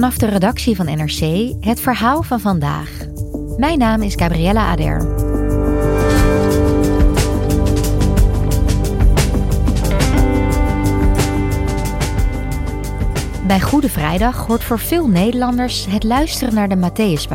vanaf 0.00 0.18
de 0.18 0.26
redactie 0.26 0.76
van 0.76 0.86
NRC 0.86 1.52
het 1.60 1.80
verhaal 1.80 2.22
van 2.22 2.40
vandaag. 2.40 2.90
Mijn 3.56 3.78
naam 3.78 4.02
is 4.02 4.14
Gabriella 4.14 4.66
Ader. 4.66 5.06
Bij 13.46 13.60
Goede 13.60 13.88
Vrijdag 13.88 14.46
hoort 14.46 14.64
voor 14.64 14.78
veel 14.78 15.08
Nederlanders 15.08 15.86
het 15.86 16.04
luisteren 16.04 16.54
naar 16.54 16.68
de 16.68 16.76
Matthäus 16.76 17.28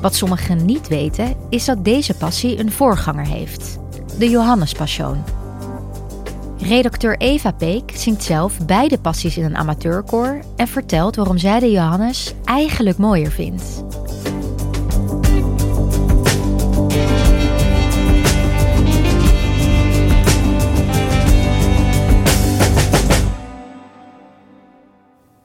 Wat 0.00 0.14
sommigen 0.14 0.64
niet 0.64 0.88
weten, 0.88 1.36
is 1.48 1.64
dat 1.64 1.84
deze 1.84 2.14
passie 2.14 2.58
een 2.58 2.72
voorganger 2.72 3.26
heeft: 3.26 3.78
de 4.18 4.28
Johannespassion. 4.28 5.39
Redacteur 6.62 7.16
Eva 7.18 7.52
Peek 7.52 7.90
zingt 7.94 8.22
zelf 8.22 8.66
beide 8.66 8.98
passies 8.98 9.36
in 9.36 9.44
een 9.44 9.56
amateurkoor 9.56 10.40
en 10.56 10.68
vertelt 10.68 11.16
waarom 11.16 11.38
zij 11.38 11.60
de 11.60 11.70
Johannes 11.70 12.34
eigenlijk 12.44 12.98
mooier 12.98 13.30
vindt. 13.30 13.84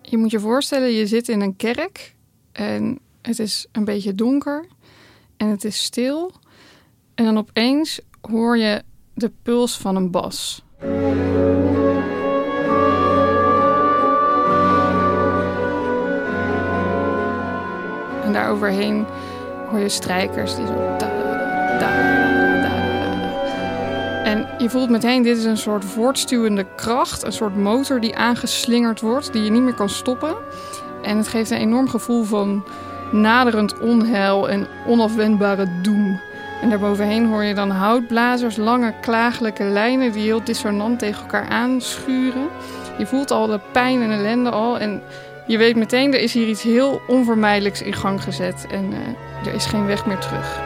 Je 0.01 0.17
moet 0.17 0.31
je 0.31 0.39
voorstellen, 0.39 0.91
je 0.91 1.07
zit 1.07 1.29
in 1.29 1.41
een 1.41 1.55
kerk 1.55 2.15
en 2.51 2.99
het 3.21 3.39
is 3.39 3.67
een 3.71 3.85
beetje 3.85 4.15
donker 4.15 4.65
en 5.37 5.47
het 5.47 5.63
is 5.63 5.83
stil. 5.83 6.31
En 7.15 7.25
dan 7.25 7.37
opeens 7.37 7.99
hoor 8.21 8.57
je 8.57 8.83
de 9.13 9.31
puls 9.43 9.77
van 9.77 9.95
een 9.95 10.11
bas. 10.11 10.64
En 18.23 18.33
daar 18.33 18.49
overheen 18.49 19.05
hoor 19.69 19.79
je 19.79 19.89
strijkers 19.89 20.55
die 20.55 20.65
zo. 20.65 20.95
En 24.23 24.47
je 24.57 24.69
voelt 24.69 24.89
meteen, 24.89 25.23
dit 25.23 25.37
is 25.37 25.43
een 25.43 25.57
soort 25.57 25.85
voortstuwende 25.85 26.65
kracht, 26.75 27.23
een 27.23 27.31
soort 27.31 27.55
motor 27.55 27.99
die 27.99 28.15
aangeslingerd 28.15 29.01
wordt, 29.01 29.33
die 29.33 29.43
je 29.43 29.51
niet 29.51 29.61
meer 29.61 29.73
kan 29.73 29.89
stoppen. 29.89 30.35
En 31.01 31.17
het 31.17 31.27
geeft 31.27 31.51
een 31.51 31.57
enorm 31.57 31.89
gevoel 31.89 32.23
van 32.23 32.63
naderend 33.11 33.79
onheil 33.79 34.49
en 34.49 34.67
onafwendbare 34.87 35.67
doem. 35.81 36.19
En 36.61 36.69
daarbovenheen 36.69 37.25
hoor 37.25 37.43
je 37.43 37.53
dan 37.53 37.69
houtblazers, 37.69 38.55
lange 38.55 38.93
klagelijke 39.01 39.63
lijnen 39.63 40.11
die 40.11 40.23
heel 40.23 40.43
dissonant 40.43 40.99
tegen 40.99 41.21
elkaar 41.21 41.47
aanschuren. 41.49 42.47
Je 42.97 43.05
voelt 43.05 43.31
al 43.31 43.47
de 43.47 43.59
pijn 43.71 44.01
en 44.01 44.11
ellende 44.11 44.49
al 44.49 44.79
en 44.79 45.01
je 45.47 45.57
weet 45.57 45.75
meteen, 45.75 46.13
er 46.13 46.19
is 46.19 46.33
hier 46.33 46.47
iets 46.47 46.63
heel 46.63 47.01
onvermijdelijks 47.07 47.81
in 47.81 47.93
gang 47.93 48.23
gezet 48.23 48.67
en 48.71 48.91
uh, 48.91 49.47
er 49.47 49.53
is 49.53 49.65
geen 49.65 49.85
weg 49.85 50.05
meer 50.05 50.17
terug. 50.17 50.61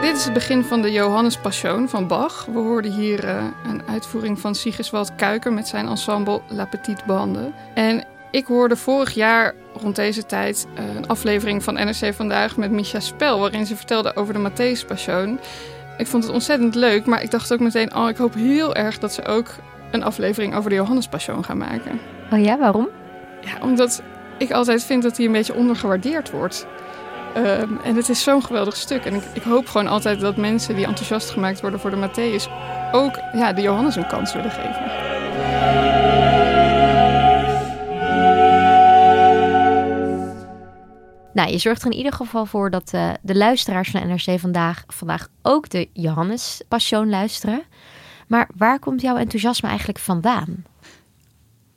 Dit 0.00 0.16
is 0.16 0.24
het 0.24 0.32
begin 0.32 0.64
van 0.64 0.82
de 0.82 0.92
Johannes 0.92 1.36
Passion 1.36 1.88
van 1.88 2.06
Bach. 2.06 2.46
We 2.52 2.58
hoorden 2.58 2.92
hier 2.92 3.24
uh, 3.24 3.44
een 3.64 3.82
uitvoering 3.88 4.40
van 4.40 4.54
Sigiswald 4.54 5.14
Kuiker 5.14 5.52
met 5.52 5.68
zijn 5.68 5.86
ensemble 5.86 6.40
La 6.48 6.64
Petite 6.64 7.02
Bande. 7.06 7.50
En 7.74 8.04
ik 8.30 8.46
hoorde 8.46 8.76
vorig 8.76 9.14
jaar 9.14 9.54
rond 9.82 9.96
deze 9.96 10.26
tijd 10.26 10.66
uh, 10.78 10.94
een 10.96 11.08
aflevering 11.08 11.62
van 11.62 11.74
NRC 11.74 12.14
Vandaag 12.14 12.56
met 12.56 12.70
Misha 12.70 13.00
Spel, 13.00 13.40
waarin 13.40 13.66
ze 13.66 13.76
vertelde 13.76 14.16
over 14.16 14.34
de 14.34 14.50
Matthäus 14.50 14.86
Passion. 14.86 15.40
Ik 15.98 16.06
vond 16.06 16.24
het 16.24 16.32
ontzettend 16.32 16.74
leuk, 16.74 17.06
maar 17.06 17.22
ik 17.22 17.30
dacht 17.30 17.52
ook 17.52 17.60
meteen, 17.60 17.96
oh, 17.96 18.08
ik 18.08 18.16
hoop 18.16 18.34
heel 18.34 18.74
erg 18.74 18.98
dat 18.98 19.12
ze 19.12 19.24
ook 19.24 19.48
een 19.90 20.02
aflevering 20.02 20.54
over 20.54 20.70
de 20.70 20.76
Johannes 20.76 21.08
Passion 21.08 21.44
gaan 21.44 21.58
maken. 21.58 22.00
Oh 22.32 22.40
ja, 22.44 22.58
waarom? 22.58 22.88
Ja, 23.40 23.58
omdat 23.62 24.02
ik 24.38 24.50
altijd 24.50 24.84
vind 24.84 25.02
dat 25.02 25.16
hij 25.16 25.26
een 25.26 25.32
beetje 25.32 25.54
ondergewaardeerd 25.54 26.30
wordt. 26.30 26.66
Um, 27.36 27.80
en 27.84 27.96
het 27.96 28.08
is 28.08 28.22
zo'n 28.22 28.44
geweldig 28.44 28.76
stuk. 28.76 29.04
En 29.04 29.14
ik, 29.14 29.22
ik, 29.32 29.42
hoop 29.42 29.66
gewoon 29.66 29.86
altijd 29.86 30.20
dat 30.20 30.36
mensen 30.36 30.76
die 30.76 30.86
enthousiast 30.86 31.30
gemaakt 31.30 31.60
worden 31.60 31.80
voor 31.80 31.90
de 31.90 32.08
Matthäus 32.08 32.50
ook 32.92 33.20
ja, 33.32 33.52
de 33.52 33.62
Johannes 33.62 33.96
een 33.96 34.06
kans 34.06 34.32
willen 34.32 34.50
geven. 34.50 36.29
Nou, 41.32 41.50
je 41.50 41.58
zorgt 41.58 41.82
er 41.82 41.90
in 41.90 41.96
ieder 41.96 42.12
geval 42.12 42.46
voor 42.46 42.70
dat 42.70 42.90
uh, 42.94 43.10
de 43.22 43.36
luisteraars 43.36 43.90
van 43.90 44.06
NRC 44.06 44.40
vandaag, 44.40 44.84
vandaag 44.86 45.28
ook 45.42 45.68
de 45.68 45.88
Johannes 45.92 46.60
Passion 46.68 47.08
luisteren. 47.08 47.62
Maar 48.26 48.48
waar 48.56 48.78
komt 48.78 49.00
jouw 49.00 49.16
enthousiasme 49.16 49.68
eigenlijk 49.68 49.98
vandaan? 49.98 50.64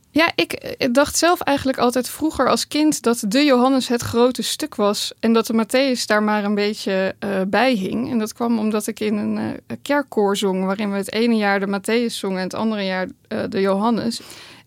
Ja, 0.10 0.32
ik 0.36 0.78
dacht 0.92 1.18
zelf 1.18 1.42
eigenlijk 1.42 1.78
altijd 1.78 2.10
vroeger 2.10 2.50
als 2.50 2.68
kind 2.68 3.02
dat 3.02 3.24
de 3.28 3.44
Johannes 3.44 3.88
het 3.88 4.02
grote 4.02 4.42
stuk 4.42 4.76
was 4.76 5.14
en 5.20 5.34
dat 5.34 5.48
de 5.48 5.66
Matthäus 5.66 6.06
daar 6.06 6.24
maar 6.24 6.44
een 6.44 6.56
beetje 6.56 7.16
uh, 7.20 7.42
bij 7.48 7.74
hing. 7.74 8.12
En 8.12 8.20
dat 8.20 8.34
kwam 8.34 8.60
omdat 8.60 8.88
ik 8.88 9.00
in 9.00 9.18
een 9.18 9.38
uh, 9.38 9.78
kerkkoor 9.82 10.38
zong, 10.38 10.66
waarin 10.66 10.92
we 10.92 10.98
het 10.98 11.12
ene 11.12 11.36
jaar 11.36 11.60
de 11.60 11.80
Matthäus 11.80 12.14
zongen 12.14 12.38
en 12.38 12.44
het 12.44 12.54
andere 12.54 12.84
jaar 12.84 13.08
de 13.50 13.62
Johannes. 13.62 14.22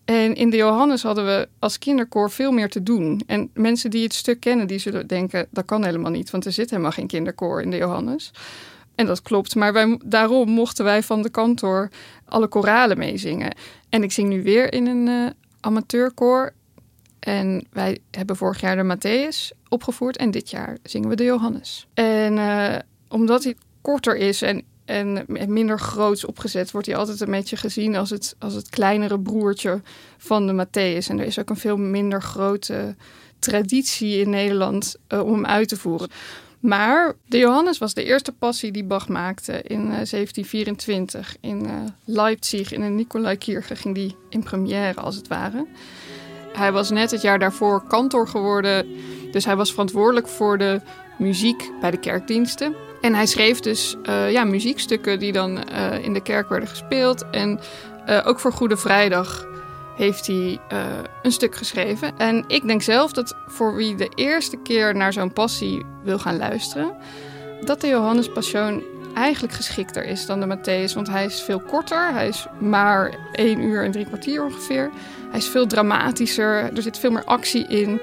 En 0.07 0.35
in 0.35 0.49
de 0.49 0.57
Johannes 0.57 1.03
hadden 1.03 1.25
we 1.25 1.47
als 1.59 1.79
kinderkoor 1.79 2.31
veel 2.31 2.51
meer 2.51 2.69
te 2.69 2.83
doen. 2.83 3.21
En 3.25 3.49
mensen 3.53 3.89
die 3.89 4.03
het 4.03 4.13
stuk 4.13 4.39
kennen, 4.39 4.67
die 4.67 4.79
zullen 4.79 5.07
denken, 5.07 5.47
dat 5.51 5.65
kan 5.65 5.83
helemaal 5.83 6.11
niet, 6.11 6.29
want 6.29 6.45
er 6.45 6.51
zit 6.51 6.69
helemaal 6.69 6.91
geen 6.91 7.07
kinderkoor 7.07 7.61
in 7.61 7.71
de 7.71 7.77
Johannes. 7.77 8.31
En 8.95 9.05
dat 9.05 9.21
klopt, 9.21 9.55
maar 9.55 9.73
wij, 9.73 9.99
daarom 10.05 10.49
mochten 10.49 10.85
wij 10.85 11.03
van 11.03 11.21
de 11.21 11.29
kantor 11.29 11.89
alle 12.25 12.47
koralen 12.47 12.97
meezingen. 12.97 13.55
En 13.89 14.03
ik 14.03 14.11
zing 14.11 14.29
nu 14.29 14.43
weer 14.43 14.73
in 14.73 14.87
een 14.87 15.07
uh, 15.07 15.29
amateurkoor. 15.59 16.53
En 17.19 17.67
wij 17.71 17.99
hebben 18.11 18.35
vorig 18.35 18.61
jaar 18.61 18.75
de 18.75 18.95
Matthäus 18.95 19.57
opgevoerd 19.69 20.17
en 20.17 20.31
dit 20.31 20.49
jaar 20.49 20.77
zingen 20.83 21.09
we 21.09 21.15
de 21.15 21.23
Johannes. 21.23 21.87
En 21.93 22.37
uh, 22.37 22.75
omdat 23.09 23.43
hij 23.43 23.55
korter 23.81 24.15
is 24.15 24.41
en, 24.41 24.63
en 24.87 25.25
minder 25.47 25.79
groots 25.79 26.25
opgezet, 26.25 26.71
wordt 26.71 26.87
hij 26.87 26.95
altijd 26.95 27.21
een 27.21 27.31
beetje 27.31 27.57
gezien 27.57 27.95
als 27.95 28.09
het, 28.09 28.35
als 28.39 28.53
het 28.53 28.69
kleinere 28.69 29.19
broertje 29.19 29.81
van 30.17 30.47
de 30.47 30.65
Matthäus. 30.65 31.07
En 31.07 31.19
er 31.19 31.25
is 31.25 31.39
ook 31.39 31.49
een 31.49 31.57
veel 31.57 31.77
minder 31.77 32.21
grote 32.21 32.95
traditie 33.39 34.19
in 34.19 34.29
Nederland 34.29 34.95
uh, 35.09 35.25
om 35.25 35.33
hem 35.33 35.45
uit 35.45 35.67
te 35.67 35.77
voeren. 35.77 36.09
Maar 36.59 37.13
de 37.25 37.37
Johannes 37.37 37.77
was 37.77 37.93
de 37.93 38.03
eerste 38.03 38.31
passie 38.31 38.71
die 38.71 38.83
Bach 38.83 39.07
maakte 39.07 39.61
in 39.61 39.81
uh, 39.81 39.87
1724. 39.87 41.37
In 41.41 41.65
uh, 41.65 41.71
Leipzig, 42.05 42.71
in 42.71 42.81
een 42.81 42.95
Nicolaikirche, 42.95 43.75
ging 43.75 43.95
die 43.95 44.15
in 44.29 44.43
première 44.43 44.99
als 44.99 45.15
het 45.15 45.27
ware. 45.27 45.65
Hij 46.53 46.71
was 46.71 46.89
net 46.89 47.11
het 47.11 47.21
jaar 47.21 47.39
daarvoor 47.39 47.87
kantor 47.87 48.27
geworden. 48.27 48.87
Dus 49.31 49.45
hij 49.45 49.55
was 49.55 49.71
verantwoordelijk 49.71 50.27
voor 50.27 50.57
de 50.57 50.81
muziek 51.17 51.71
bij 51.81 51.91
de 51.91 51.99
kerkdiensten. 51.99 52.86
En 53.07 53.15
hij 53.15 53.25
schreef 53.25 53.59
dus 53.59 53.95
uh, 54.09 54.31
ja, 54.31 54.43
muziekstukken 54.43 55.19
die 55.19 55.31
dan 55.31 55.57
uh, 55.71 56.03
in 56.03 56.13
de 56.13 56.21
kerk 56.21 56.49
werden 56.49 56.69
gespeeld. 56.69 57.29
En 57.29 57.59
uh, 58.09 58.21
ook 58.25 58.39
voor 58.39 58.51
Goede 58.51 58.77
Vrijdag 58.77 59.47
heeft 59.95 60.27
hij 60.27 60.59
een 61.21 61.31
stuk 61.31 61.55
geschreven. 61.55 62.17
En 62.17 62.43
ik 62.47 62.67
denk 62.67 62.81
zelf 62.81 63.11
dat 63.11 63.35
voor 63.45 63.75
wie 63.75 63.95
de 63.95 64.09
eerste 64.15 64.57
keer 64.57 64.95
naar 64.95 65.13
zo'n 65.13 65.33
passie 65.33 65.85
wil 66.03 66.19
gaan 66.19 66.37
luisteren, 66.37 66.95
dat 67.65 67.81
de 67.81 67.87
Johannes 67.87 68.31
Passion 68.31 68.83
eigenlijk 69.13 69.53
geschikter 69.53 70.05
is 70.05 70.25
dan 70.25 70.39
de 70.39 70.57
Matthäus. 70.57 70.93
Want 70.93 71.09
hij 71.09 71.25
is 71.25 71.41
veel 71.41 71.59
korter, 71.59 72.13
hij 72.13 72.27
is 72.27 72.47
maar 72.59 73.29
één 73.31 73.61
uur 73.61 73.83
en 73.83 73.91
drie 73.91 74.05
kwartier 74.05 74.43
ongeveer. 74.43 74.89
Hij 75.29 75.39
is 75.39 75.47
veel 75.47 75.67
dramatischer, 75.67 76.75
er 76.75 76.81
zit 76.81 76.99
veel 76.99 77.11
meer 77.11 77.25
actie 77.25 77.67
in. 77.67 78.01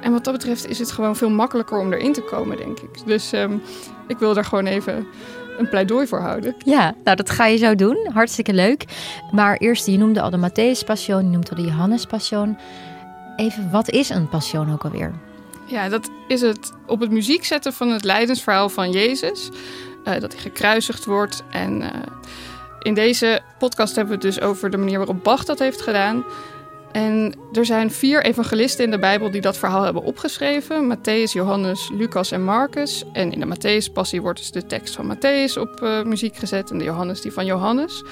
En 0.00 0.12
wat 0.12 0.24
dat 0.24 0.32
betreft 0.32 0.68
is 0.68 0.78
het 0.78 0.92
gewoon 0.92 1.16
veel 1.16 1.30
makkelijker 1.30 1.78
om 1.78 1.92
erin 1.92 2.12
te 2.12 2.22
komen, 2.22 2.56
denk 2.56 2.78
ik. 2.78 3.06
Dus 3.06 3.32
um, 3.32 3.62
ik 4.06 4.18
wil 4.18 4.34
daar 4.34 4.44
gewoon 4.44 4.66
even 4.66 5.06
een 5.58 5.68
pleidooi 5.68 6.06
voor 6.06 6.20
houden. 6.20 6.54
Ja, 6.64 6.94
nou 7.04 7.16
dat 7.16 7.30
ga 7.30 7.46
je 7.46 7.56
zo 7.56 7.74
doen. 7.74 8.08
Hartstikke 8.12 8.52
leuk. 8.52 8.84
Maar 9.30 9.56
eerst, 9.56 9.86
je 9.86 9.98
noemde 9.98 10.20
al 10.20 10.30
de 10.30 10.50
Matthäus 10.50 10.84
Passion, 10.86 11.24
je 11.24 11.30
noemde 11.30 11.50
al 11.50 11.56
de 11.56 11.62
Johannes 11.62 12.06
Passion. 12.06 12.58
Even, 13.36 13.70
wat 13.70 13.90
is 13.90 14.08
een 14.08 14.28
passion 14.28 14.72
ook 14.72 14.84
alweer? 14.84 15.12
Ja, 15.66 15.88
dat 15.88 16.10
is 16.28 16.40
het 16.40 16.72
op 16.86 17.00
het 17.00 17.10
muziek 17.10 17.44
zetten 17.44 17.72
van 17.72 17.88
het 17.88 18.04
lijdensverhaal 18.04 18.68
van 18.68 18.90
Jezus. 18.90 19.48
Uh, 20.04 20.20
dat 20.20 20.32
hij 20.32 20.42
gekruisigd 20.42 21.04
wordt. 21.04 21.42
En 21.50 21.80
uh, 21.80 21.88
in 22.82 22.94
deze 22.94 23.40
podcast 23.58 23.96
hebben 23.96 24.18
we 24.18 24.26
het 24.26 24.36
dus 24.36 24.44
over 24.44 24.70
de 24.70 24.76
manier 24.76 24.98
waarop 24.98 25.24
Bach 25.24 25.44
dat 25.44 25.58
heeft 25.58 25.80
gedaan. 25.80 26.24
En 26.96 27.34
er 27.52 27.66
zijn 27.66 27.90
vier 27.90 28.24
evangelisten 28.24 28.84
in 28.84 28.90
de 28.90 28.98
Bijbel 28.98 29.30
die 29.30 29.40
dat 29.40 29.56
verhaal 29.56 29.82
hebben 29.82 30.02
opgeschreven: 30.02 30.96
Matthäus, 30.96 31.32
Johannes, 31.32 31.90
Lucas 31.92 32.30
en 32.30 32.44
Marcus. 32.44 33.04
En 33.12 33.32
in 33.32 33.40
de 33.40 33.46
Matthäus-passie 33.46 34.20
wordt 34.20 34.38
dus 34.38 34.50
de 34.50 34.66
tekst 34.66 34.94
van 34.94 35.16
Matthäus 35.16 35.58
op 35.60 35.80
uh, 35.82 36.02
muziek 36.02 36.36
gezet 36.36 36.70
en 36.70 36.78
de 36.78 36.84
Johannes 36.84 37.20
die 37.20 37.32
van 37.32 37.44
Johannes. 37.44 38.04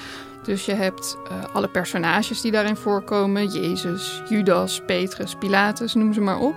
Dus 0.43 0.65
je 0.65 0.73
hebt 0.73 1.17
uh, 1.31 1.55
alle 1.55 1.67
personages 1.67 2.41
die 2.41 2.51
daarin 2.51 2.75
voorkomen: 2.75 3.47
Jezus, 3.47 4.21
Judas, 4.29 4.81
Petrus, 4.85 5.35
Pilatus, 5.35 5.93
noem 5.93 6.13
ze 6.13 6.21
maar 6.21 6.39
op. 6.39 6.55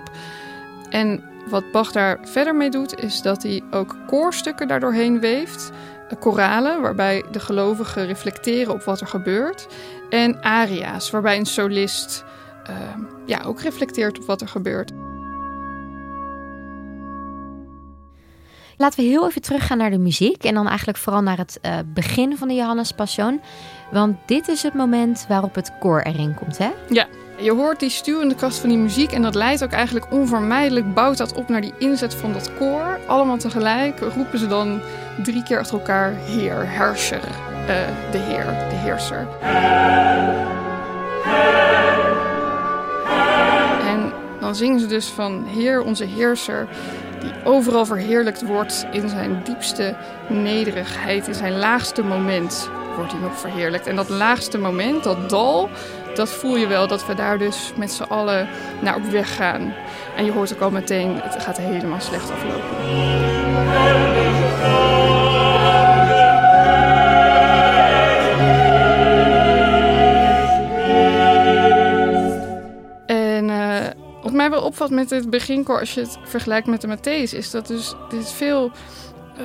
En 0.89 1.23
wat 1.49 1.71
Bach 1.71 1.91
daar 1.91 2.19
verder 2.23 2.55
mee 2.55 2.69
doet, 2.69 2.99
is 2.99 3.21
dat 3.21 3.43
hij 3.43 3.61
ook 3.71 3.95
koorstukken 4.07 4.67
daardoorheen 4.67 5.19
weeft 5.19 5.71
koralen, 6.15 6.81
waarbij 6.81 7.23
de 7.31 7.39
gelovigen 7.39 8.05
reflecteren 8.05 8.73
op 8.73 8.83
wat 8.83 9.01
er 9.01 9.07
gebeurt. 9.07 9.67
En 10.09 10.43
aria's, 10.43 11.09
waarbij 11.09 11.37
een 11.37 11.45
solist 11.45 12.23
uh, 12.69 12.75
ja, 13.25 13.41
ook 13.45 13.61
reflecteert 13.61 14.19
op 14.19 14.25
wat 14.25 14.41
er 14.41 14.47
gebeurt. 14.47 14.91
Laten 18.77 18.99
we 18.99 19.05
heel 19.05 19.27
even 19.27 19.41
teruggaan 19.41 19.77
naar 19.77 19.89
de 19.89 19.97
muziek 19.97 20.43
en 20.43 20.53
dan 20.53 20.67
eigenlijk 20.67 20.97
vooral 20.97 21.21
naar 21.21 21.37
het 21.37 21.59
uh, 21.61 21.77
begin 21.93 22.37
van 22.37 22.47
de 22.47 22.53
Johannes 22.53 22.91
Passion. 22.91 23.41
Want 23.91 24.17
dit 24.25 24.47
is 24.47 24.63
het 24.63 24.73
moment 24.73 25.25
waarop 25.27 25.55
het 25.55 25.71
koor 25.79 26.01
erin 26.01 26.33
komt, 26.33 26.57
hè? 26.57 26.69
Ja, 26.89 27.07
je 27.39 27.51
hoort 27.51 27.79
die 27.79 27.89
stuwende 27.89 28.35
kracht 28.35 28.57
van 28.57 28.69
die 28.69 28.77
muziek 28.77 29.11
en 29.11 29.21
dat 29.21 29.35
leidt 29.35 29.63
ook 29.63 29.71
eigenlijk 29.71 30.05
onvermijdelijk, 30.09 30.93
bouwt 30.93 31.17
dat 31.17 31.33
op 31.33 31.49
naar 31.49 31.61
die 31.61 31.73
inzet 31.77 32.13
van 32.13 32.33
dat 32.33 32.51
koor. 32.57 32.99
Allemaal 33.07 33.37
tegelijk 33.37 33.99
roepen 34.15 34.39
ze 34.39 34.47
dan 34.47 34.81
drie 35.23 35.43
keer 35.43 35.59
achter 35.59 35.77
elkaar 35.77 36.13
Heer, 36.13 36.71
Herrscher, 36.71 37.21
uh, 37.61 37.67
de 38.11 38.17
Heer, 38.17 38.45
de 38.45 38.75
Heerser. 38.75 39.27
En 43.87 44.11
dan 44.39 44.55
zingen 44.55 44.79
ze 44.79 44.87
dus 44.87 45.07
van 45.07 45.45
Heer, 45.47 45.81
onze 45.81 46.05
Heerser, 46.05 46.67
die 47.21 47.31
overal 47.43 47.85
verheerlijkt 47.85 48.45
wordt 48.45 48.85
in 48.91 49.09
zijn 49.09 49.41
diepste 49.43 49.95
nederigheid, 50.29 51.27
in 51.27 51.33
zijn 51.33 51.57
laagste 51.57 52.03
moment 52.03 52.69
wordt 52.99 53.11
hij 53.11 53.21
nog 53.21 53.39
verheerlijkt. 53.39 53.87
En 53.87 53.95
dat 53.95 54.09
laagste 54.09 54.57
moment, 54.57 55.03
dat 55.03 55.29
dal, 55.29 55.69
dat 56.19 56.29
voel 56.29 56.57
je 56.57 56.67
wel 56.67 56.87
dat 56.87 57.05
we 57.05 57.13
daar 57.13 57.37
dus 57.37 57.71
met 57.75 57.91
z'n 57.91 58.03
allen 58.03 58.47
naar 58.81 58.95
op 58.95 59.03
weg 59.03 59.35
gaan. 59.35 59.73
En 60.15 60.25
je 60.25 60.31
hoort 60.31 60.53
ook 60.53 60.61
al 60.61 60.71
meteen, 60.71 61.19
het 61.21 61.43
gaat 61.43 61.57
helemaal 61.57 61.99
slecht 61.99 62.31
aflopen. 62.31 62.77
En 73.05 73.49
uh, 73.49 73.77
wat 74.21 74.33
mij 74.33 74.49
wel 74.49 74.63
opvalt 74.63 74.91
met 74.91 75.09
het 75.09 75.29
beginkoor, 75.29 75.79
als 75.79 75.93
je 75.93 76.01
het 76.01 76.17
vergelijkt 76.23 76.67
met 76.67 76.81
de 76.81 76.97
Matthäus, 76.97 77.35
is 77.35 77.51
dat 77.51 77.67
dus 77.67 77.93
dit 78.09 78.31
veel 78.31 78.65
uh, 78.65 78.71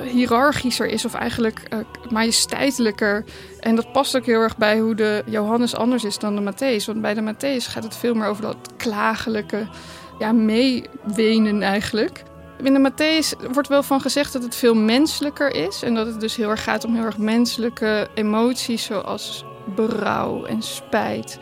hiërarchischer 0.03 0.87
is 0.87 1.05
of 1.05 1.13
eigenlijk 1.13 1.61
uh, 1.73 1.79
majesteitelijker. 2.11 3.23
En 3.59 3.75
dat 3.75 3.91
past 3.91 4.15
ook 4.15 4.25
heel 4.25 4.41
erg 4.41 4.57
bij 4.57 4.79
hoe 4.79 4.95
de 4.95 5.23
Johannes 5.25 5.75
anders 5.75 6.03
is 6.03 6.17
dan 6.17 6.35
de 6.35 6.51
Matthäus. 6.51 6.85
Want 6.85 7.01
bij 7.01 7.13
de 7.13 7.33
Matthäus 7.33 7.69
gaat 7.69 7.83
het 7.83 7.95
veel 7.95 8.13
meer 8.13 8.27
over 8.27 8.41
dat 8.41 8.57
klagelijke, 8.77 9.67
ja, 10.19 10.31
meewenen 10.31 11.61
eigenlijk. 11.61 12.23
In 12.63 12.73
de 12.73 12.91
Matthäus 12.91 13.51
wordt 13.51 13.67
wel 13.67 13.83
van 13.83 14.01
gezegd 14.01 14.33
dat 14.33 14.43
het 14.43 14.55
veel 14.55 14.75
menselijker 14.75 15.55
is. 15.55 15.83
En 15.83 15.95
dat 15.95 16.07
het 16.07 16.19
dus 16.19 16.35
heel 16.35 16.49
erg 16.49 16.63
gaat 16.63 16.85
om 16.85 16.95
heel 16.95 17.05
erg 17.05 17.17
menselijke 17.17 18.07
emoties 18.13 18.83
zoals 18.83 19.45
berouw 19.75 20.45
en 20.45 20.61
spijt. 20.61 21.39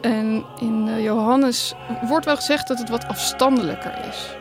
En 0.00 0.44
in 0.60 1.02
Johannes 1.02 1.74
wordt 2.02 2.24
wel 2.24 2.36
gezegd 2.36 2.68
dat 2.68 2.78
het 2.78 2.88
wat 2.88 3.08
afstandelijker 3.08 3.92
is. 4.08 4.36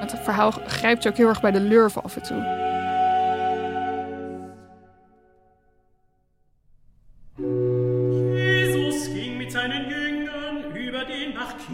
Het 0.00 0.14
verhaal 0.22 0.50
grijpt 0.66 1.02
je 1.02 1.08
ook 1.08 1.16
heel 1.16 1.28
erg 1.28 1.40
bij 1.40 1.50
de 1.50 1.60
lurven 1.60 2.02
af 2.02 2.16
en 2.16 2.22
toe. 2.22 2.69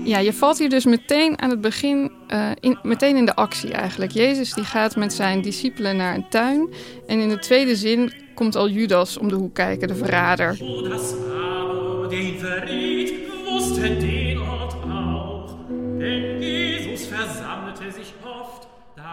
Ja, 0.07 0.19
je 0.19 0.33
valt 0.33 0.59
hier 0.59 0.69
dus 0.69 0.85
meteen 0.85 1.41
aan 1.41 1.51
het 1.51 1.61
begin, 1.61 2.11
uh, 2.29 2.51
in, 2.61 2.79
meteen 2.83 3.17
in 3.17 3.27
de 3.27 3.35
actie 3.35 3.73
eigenlijk. 3.73 4.13
Jezus 4.13 4.55
die 4.55 4.65
gaat 4.65 4.97
met 4.97 5.13
zijn 5.13 5.43
discipelen 5.43 5.97
naar 5.97 6.15
een 6.15 6.29
tuin. 6.29 6.69
En 7.07 7.21
in 7.21 7.29
de 7.29 7.39
tweede 7.39 7.77
zin 7.77 8.13
komt 8.35 8.57
al 8.57 8.69
Judas 8.69 9.19
om 9.19 9.29
de 9.29 9.35
hoek 9.35 9.55
kijken, 9.55 9.89
de 9.89 9.95
verrader. 9.95 10.59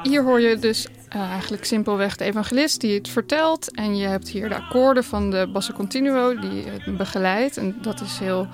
Hier 0.03 0.23
hoor 0.23 0.41
je 0.41 0.57
dus 0.59 0.87
uh, 1.15 1.21
eigenlijk 1.21 1.65
simpelweg 1.65 2.15
de 2.15 2.23
evangelist 2.23 2.81
die 2.81 2.93
het 2.97 3.09
vertelt. 3.09 3.71
En 3.71 3.97
je 3.97 4.07
hebt 4.07 4.29
hier 4.29 4.49
de 4.49 4.55
akkoorden 4.55 5.03
van 5.03 5.31
de 5.31 5.49
basso 5.53 5.73
continuo 5.73 6.39
die 6.39 6.63
het 6.65 6.97
begeleidt. 6.97 7.57
En 7.57 7.75
dat 7.81 8.01
is 8.01 8.19
heel 8.19 8.47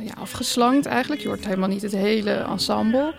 ja, 0.00 0.12
afgeslankt 0.20 0.86
eigenlijk. 0.86 1.20
Je 1.20 1.28
hoort 1.28 1.44
helemaal 1.44 1.68
niet 1.68 1.82
het 1.82 1.92
hele 1.92 2.30
ensemble. 2.30 3.14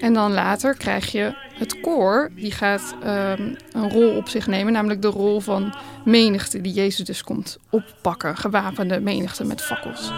En 0.00 0.12
dan 0.12 0.32
later 0.32 0.76
krijg 0.76 1.12
je 1.12 1.32
het 1.54 1.80
koor, 1.80 2.30
die 2.34 2.52
gaat 2.52 2.94
um, 3.04 3.56
een 3.72 3.90
rol 3.90 4.16
op 4.16 4.28
zich 4.28 4.46
nemen, 4.46 4.72
namelijk 4.72 5.02
de 5.02 5.08
rol 5.08 5.40
van 5.40 5.74
menigte, 6.04 6.60
die 6.60 6.72
Jezus 6.72 7.06
dus 7.06 7.22
komt 7.22 7.58
oppakken, 7.70 8.36
gewapende 8.36 9.00
menigte 9.00 9.44
met 9.44 9.62
fakkels. 9.62 10.10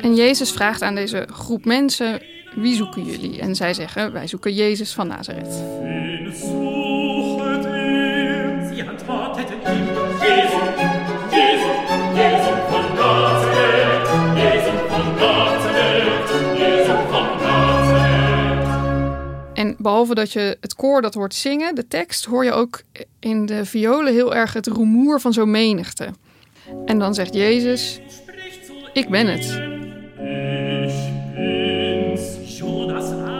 En 0.00 0.14
Jezus 0.14 0.50
vraagt 0.50 0.82
aan 0.82 0.94
deze 0.94 1.26
groep 1.32 1.64
mensen: 1.64 2.22
wie 2.54 2.76
zoeken 2.76 3.04
jullie? 3.04 3.40
En 3.40 3.54
zij 3.54 3.74
zeggen: 3.74 4.12
wij 4.12 4.26
zoeken 4.26 4.54
Jezus 4.54 4.92
van 4.92 5.06
Nazareth. 5.06 5.52
Ze 10.18 10.95
dat 20.14 20.32
je 20.32 20.56
het 20.60 20.74
koor 20.74 21.02
dat 21.02 21.14
hoort 21.14 21.34
zingen, 21.34 21.74
de 21.74 21.88
tekst, 21.88 22.24
hoor 22.24 22.44
je 22.44 22.52
ook 22.52 22.82
in 23.20 23.46
de 23.46 23.64
violen 23.64 24.12
heel 24.12 24.34
erg 24.34 24.52
het 24.52 24.66
rumoer 24.66 25.20
van 25.20 25.32
zo'n 25.32 25.50
menigte. 25.50 26.08
En 26.84 26.98
dan 26.98 27.14
zegt 27.14 27.34
Jezus: 27.34 28.00
Ik 28.92 29.08
ben 29.08 29.26
het. 29.26 29.74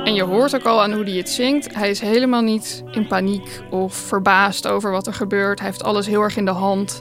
En 0.04 0.14
je 0.14 0.22
hoort 0.22 0.54
ook 0.54 0.64
al 0.64 0.82
aan 0.82 0.92
hoe 0.92 1.04
hij 1.04 1.12
het 1.12 1.28
zingt. 1.28 1.74
Hij 1.74 1.90
is 1.90 2.00
helemaal 2.00 2.42
niet 2.42 2.82
in 2.90 3.06
paniek 3.06 3.60
of 3.70 3.94
verbaasd 3.94 4.66
over 4.66 4.90
wat 4.90 5.06
er 5.06 5.14
gebeurt. 5.14 5.58
Hij 5.58 5.68
heeft 5.68 5.82
alles 5.82 6.06
heel 6.06 6.22
erg 6.22 6.36
in 6.36 6.44
de 6.44 6.50
hand. 6.50 7.00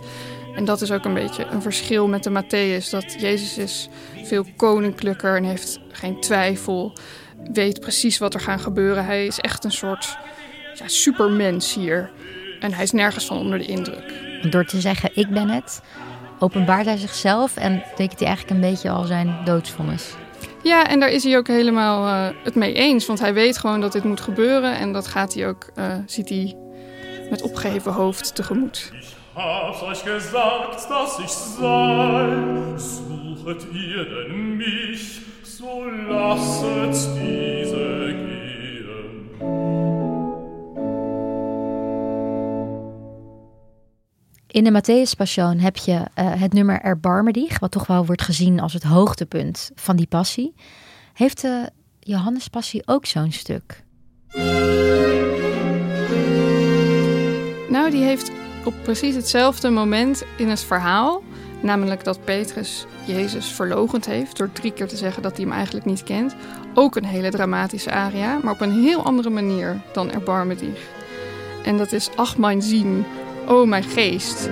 En 0.56 0.66
dat 0.66 0.82
is 0.82 0.92
ook 0.92 1.06
een 1.06 1.14
beetje 1.14 1.46
een 1.46 1.62
verschil 1.62 2.08
met 2.08 2.24
de 2.24 2.30
Matthäus. 2.30 2.90
Dat 2.90 3.16
Jezus 3.20 3.58
is 3.58 3.90
veel 4.24 4.46
koninklijker 4.56 5.36
en 5.36 5.44
heeft 5.44 5.80
geen 5.92 6.20
twijfel. 6.20 6.94
Weet 7.53 7.80
precies 7.80 8.18
wat 8.18 8.33
er 8.33 8.39
gaat 8.39 8.62
gebeuren. 8.62 9.06
Hij 9.06 9.25
is 9.25 9.39
echt 9.39 9.63
een 9.63 9.71
soort 9.71 10.18
ja, 10.74 10.88
supermens 10.88 11.74
hier. 11.74 12.12
En 12.59 12.74
hij 12.74 12.83
is 12.83 12.92
nergens 12.92 13.25
van 13.25 13.38
onder 13.38 13.57
de 13.57 13.66
indruk. 13.66 14.14
Door 14.49 14.66
te 14.66 14.81
zeggen, 14.81 15.09
ik 15.14 15.30
ben 15.30 15.49
het, 15.49 15.81
openbaart 16.40 16.85
hij 16.85 16.97
zichzelf 16.97 17.57
en 17.57 17.83
tekent 17.95 18.19
hij 18.19 18.28
eigenlijk 18.28 18.57
een 18.57 18.69
beetje 18.69 18.90
al 18.90 19.04
zijn 19.04 19.37
doodsvonnis. 19.44 20.14
Ja, 20.64 20.87
en 20.87 20.99
daar 20.99 21.09
is 21.09 21.23
hij 21.23 21.37
ook 21.37 21.47
helemaal 21.47 22.07
uh, 22.07 22.35
het 22.44 22.56
mee 22.56 22.73
eens. 22.73 23.06
Want 23.06 23.19
hij 23.19 23.33
weet 23.33 23.57
gewoon 23.57 23.81
dat 23.81 23.92
dit 23.92 24.04
moet 24.04 24.21
gebeuren. 24.21 24.78
En 24.78 24.94
dat 24.94 25.07
gaat 25.07 25.33
hij 25.33 25.47
ook, 25.47 25.69
uh, 25.75 25.85
ziet 26.06 26.30
hij 26.30 26.57
met 27.30 27.42
opgeheven 27.42 27.92
hoofd 27.92 28.35
tegemoet. 28.35 28.92
Ik 28.94 29.02
heb 29.35 29.87
euch 29.87 30.02
gezegd 30.02 30.87
dat 30.87 31.19
ik 31.19 31.28
sei. 31.28 33.25
Suchet 33.45 33.68
ihr 33.73 34.06
denn 34.06 34.57
mich, 34.57 35.21
so 35.57 35.90
lasset 36.09 37.09
diese 37.16 38.14
In 44.47 44.64
de 44.64 44.71
Matthäus 44.71 45.16
Passion 45.16 45.59
heb 45.59 45.78
je 45.78 45.92
uh, 45.92 46.06
het 46.16 46.54
nummer 46.54 46.81
Erbarme 46.81 47.31
dich, 47.31 47.59
wat 47.59 47.71
toch 47.71 47.88
wel 47.88 48.06
wordt 48.06 48.21
gezien 48.21 48.59
als 48.59 48.74
het 48.74 48.83
hoogtepunt 48.83 49.71
van 49.76 49.95
die 49.95 50.07
passie. 50.07 50.56
Heeft 51.14 51.42
de 51.42 51.69
Johannes 52.00 52.47
Passie 52.47 52.81
ook 52.85 53.06
zo'n 53.06 53.31
stuk? 53.31 53.83
Nou, 57.69 57.90
die 57.90 58.04
heeft 58.04 58.31
op 58.66 58.74
precies 58.83 59.16
hetzelfde 59.16 59.69
moment 59.69 60.24
in 60.38 60.50
het 60.50 60.64
verhaal, 60.64 61.24
namelijk 61.66 62.04
dat 62.04 62.24
Petrus 62.24 62.86
Jezus 63.06 63.48
verlogend 63.48 64.06
heeft 64.06 64.38
door 64.38 64.52
drie 64.52 64.74
keer 64.74 64.88
te 64.88 64.98
zeggen 64.98 65.22
dat 65.24 65.36
hij 65.36 65.45
hem 65.45 65.54
eigenlijk 65.54 65.86
niet 65.86 66.04
kent, 66.04 66.36
ook 66.74 66.95
een 66.95 67.06
hele 67.06 67.30
dramatische 67.30 67.92
aria, 67.92 68.40
maar 68.44 68.54
op 68.54 68.62
een 68.62 68.81
heel 68.84 69.04
andere 69.04 69.30
manier 69.30 69.81
dan 69.94 70.12
Erbarme 70.12 70.56
dich. 70.56 70.90
En 71.64 71.78
dat 71.78 71.92
is 71.92 72.10
Ach 72.16 72.38
mijn 72.38 72.62
zien, 72.62 73.06
o 73.48 73.66
mijn 73.66 73.84
geest. 73.84 74.50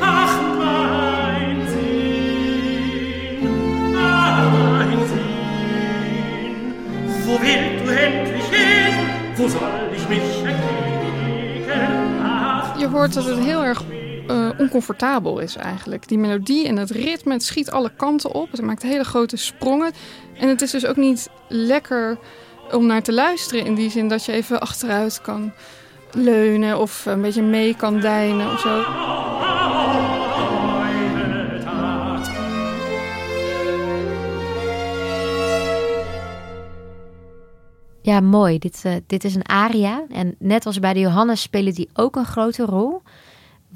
Ach 0.00 0.40
mijn 0.58 1.66
zien, 1.68 2.40
wo 7.24 7.38
wilt 7.38 7.84
du 7.84 7.90
endlich 7.94 8.50
hin, 8.50 8.94
wo 9.36 9.48
soll 9.48 9.79
hoort 12.90 13.14
dat 13.14 13.24
het 13.24 13.38
heel 13.38 13.64
erg 13.64 13.82
uh, 14.28 14.48
oncomfortabel 14.58 15.38
is 15.38 15.56
eigenlijk. 15.56 16.08
Die 16.08 16.18
melodie 16.18 16.66
en 16.66 16.76
het 16.76 16.90
ritme, 16.90 17.32
het 17.32 17.42
schiet 17.42 17.70
alle 17.70 17.90
kanten 17.96 18.32
op. 18.32 18.50
Het 18.50 18.62
maakt 18.62 18.82
hele 18.82 19.04
grote 19.04 19.36
sprongen. 19.36 19.92
En 20.38 20.48
het 20.48 20.62
is 20.62 20.70
dus 20.70 20.86
ook 20.86 20.96
niet 20.96 21.28
lekker 21.48 22.18
om 22.72 22.86
naar 22.86 23.02
te 23.02 23.12
luisteren. 23.12 23.64
In 23.64 23.74
die 23.74 23.90
zin 23.90 24.08
dat 24.08 24.24
je 24.24 24.32
even 24.32 24.60
achteruit 24.60 25.20
kan 25.20 25.52
leunen 26.12 26.78
of 26.78 27.06
een 27.06 27.22
beetje 27.22 27.42
mee 27.42 27.76
kan 27.76 28.00
deinen 28.00 28.52
of 28.52 28.60
zo. 28.60 28.84
Ja, 38.02 38.20
mooi. 38.20 38.58
Dit, 38.58 38.82
uh, 38.86 38.94
dit 39.06 39.24
is 39.24 39.34
een 39.34 39.48
aria. 39.48 40.04
En 40.08 40.34
net 40.38 40.66
als 40.66 40.78
bij 40.78 40.92
de 40.92 41.00
Johannes 41.00 41.42
spelen 41.42 41.74
die 41.74 41.88
ook 41.92 42.16
een 42.16 42.24
grote 42.24 42.64
rol. 42.64 43.02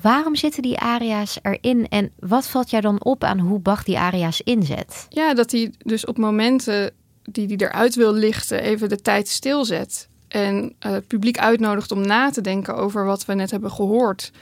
Waarom 0.01 0.37
zitten 0.37 0.63
die 0.63 0.79
aria's 0.79 1.39
erin 1.43 1.89
en 1.89 2.13
wat 2.19 2.47
valt 2.47 2.71
jou 2.71 2.83
dan 2.83 3.05
op 3.05 3.25
aan 3.25 3.39
hoe 3.39 3.61
Bach 3.61 3.85
die 3.85 3.99
aria's 3.99 4.41
inzet? 4.41 5.07
Ja, 5.09 5.35
dat 5.35 5.51
hij 5.51 5.73
dus 5.79 6.07
op 6.07 6.19
momenten 6.19 6.91
die 7.23 7.47
hij 7.47 7.57
eruit 7.57 7.95
wil 7.95 8.13
lichten 8.13 8.61
even 8.61 8.89
de 8.89 9.01
tijd 9.01 9.29
stilzet. 9.29 10.09
En 10.29 10.65
uh, 10.65 10.93
het 10.93 11.07
publiek 11.07 11.39
uitnodigt 11.39 11.93
om 11.93 12.07
na 12.07 12.31
te 12.31 12.41
denken 12.41 12.77
over 12.77 13.05
wat 13.05 13.25
we 13.25 13.35
net 13.35 13.51
hebben 13.51 13.71
gehoord. 13.71 14.33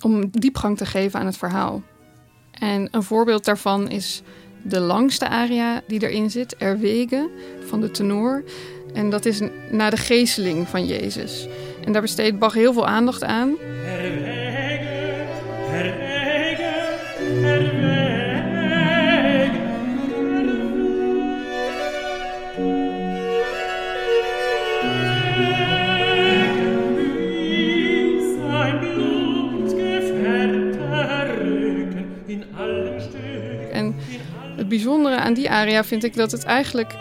Om 0.00 0.30
diepgang 0.30 0.76
te 0.76 0.86
geven 0.86 1.20
aan 1.20 1.26
het 1.26 1.36
verhaal. 1.36 1.82
En 2.50 2.88
een 2.90 3.02
voorbeeld 3.02 3.44
daarvan 3.44 3.88
is 3.88 4.22
de 4.62 4.80
langste 4.80 5.28
aria 5.28 5.82
die 5.86 6.02
erin 6.02 6.30
zit, 6.30 6.56
Erwege, 6.56 7.30
van 7.66 7.80
de 7.80 7.90
tenor. 7.90 8.44
En 8.96 9.10
dat 9.10 9.24
is 9.24 9.40
na 9.70 9.90
de 9.90 9.96
geesteling 9.96 10.68
van 10.68 10.86
Jezus. 10.86 11.48
En 11.84 11.92
daar 11.92 12.02
besteedt 12.02 12.38
Bach 12.38 12.54
heel 12.54 12.72
veel 12.72 12.86
aandacht 12.86 13.24
aan. 13.24 13.56
En 33.72 33.94
het 34.56 34.68
bijzondere 34.68 35.16
aan 35.16 35.34
die 35.34 35.50
aria 35.50 35.84
vind 35.84 36.04
ik 36.04 36.14
dat 36.14 36.30
het 36.30 36.44
eigenlijk 36.44 36.94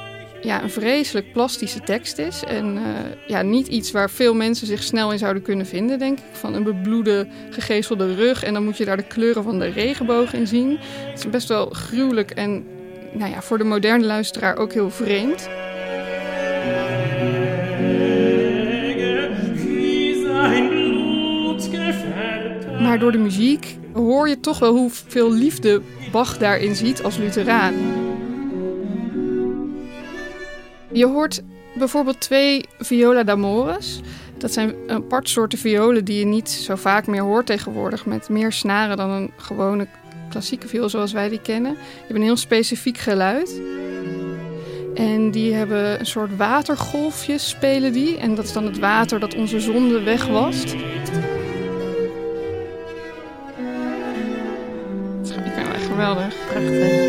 ja, 0.45 0.63
een 0.63 0.69
vreselijk 0.69 1.31
plastische 1.31 1.79
tekst 1.79 2.17
is. 2.17 2.43
En 2.43 2.75
uh, 2.75 2.83
ja, 3.27 3.41
niet 3.41 3.67
iets 3.67 3.91
waar 3.91 4.09
veel 4.09 4.33
mensen 4.33 4.67
zich 4.67 4.83
snel 4.83 5.11
in 5.11 5.17
zouden 5.17 5.43
kunnen 5.43 5.65
vinden, 5.65 5.99
denk 5.99 6.17
ik. 6.17 6.23
Van 6.31 6.53
een 6.53 6.63
bebloede, 6.63 7.27
gegezelde 7.49 8.15
rug. 8.15 8.43
En 8.43 8.53
dan 8.53 8.63
moet 8.63 8.77
je 8.77 8.85
daar 8.85 8.97
de 8.97 9.03
kleuren 9.03 9.43
van 9.43 9.59
de 9.59 9.67
regenboog 9.67 10.33
in 10.33 10.47
zien. 10.47 10.77
Het 10.79 11.19
is 11.19 11.29
best 11.29 11.47
wel 11.47 11.69
gruwelijk 11.69 12.31
en 12.31 12.65
nou 13.13 13.31
ja, 13.31 13.41
voor 13.41 13.57
de 13.57 13.63
moderne 13.63 14.05
luisteraar 14.05 14.57
ook 14.57 14.73
heel 14.73 14.89
vreemd. 14.89 15.49
Maar 22.81 22.99
door 22.99 23.11
de 23.11 23.17
muziek 23.17 23.77
hoor 23.93 24.29
je 24.29 24.39
toch 24.39 24.59
wel 24.59 24.75
hoeveel 24.75 25.33
liefde 25.33 25.81
Bach 26.11 26.37
daarin 26.37 26.75
ziet 26.75 27.03
als 27.03 27.17
Lutheraan. 27.17 27.73
Je 30.95 31.05
hoort 31.05 31.41
bijvoorbeeld 31.73 32.19
twee 32.19 32.65
viola 32.79 33.23
d'amores. 33.23 33.99
Dat 34.37 34.53
zijn 34.53 34.73
apart 34.87 35.29
soorten 35.29 35.59
violen 35.59 36.05
die 36.05 36.19
je 36.19 36.25
niet 36.25 36.49
zo 36.49 36.75
vaak 36.75 37.07
meer 37.07 37.21
hoort 37.21 37.45
tegenwoordig. 37.45 38.05
Met 38.05 38.29
meer 38.29 38.51
snaren 38.51 38.97
dan 38.97 39.09
een 39.09 39.31
gewone 39.37 39.87
klassieke 40.29 40.67
viool 40.67 40.89
zoals 40.89 41.11
wij 41.11 41.29
die 41.29 41.41
kennen. 41.41 41.71
Die 41.71 41.81
hebben 41.97 42.15
een 42.15 42.23
heel 42.23 42.37
specifiek 42.37 42.97
geluid. 42.97 43.61
En 44.93 45.31
die 45.31 45.53
hebben 45.53 45.99
een 45.99 46.05
soort 46.05 46.37
watergolfjes 46.37 47.49
spelen 47.49 47.93
die. 47.93 48.17
En 48.17 48.35
dat 48.35 48.45
is 48.45 48.53
dan 48.53 48.65
het 48.65 48.79
water 48.79 49.19
dat 49.19 49.35
onze 49.35 49.59
zonde 49.59 50.03
wegwast. 50.03 50.73
Ik 50.73 50.81
vind 55.31 55.45
het 55.45 55.73
echt 55.75 55.85
geweldig. 55.85 56.35
Prachtig. 56.51 57.04